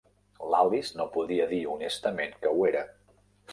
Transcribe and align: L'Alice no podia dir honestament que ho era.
L'Alice 0.53 0.97
no 1.01 1.05
podia 1.17 1.47
dir 1.53 1.61
honestament 1.75 2.35
que 2.41 2.57
ho 2.57 2.67
era. 2.73 2.85